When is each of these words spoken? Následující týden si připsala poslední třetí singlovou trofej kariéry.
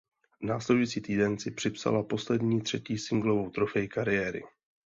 Následující 0.41 1.01
týden 1.01 1.39
si 1.39 1.51
připsala 1.51 2.03
poslední 2.03 2.61
třetí 2.61 2.97
singlovou 2.97 3.49
trofej 3.49 3.87
kariéry. 3.87 4.43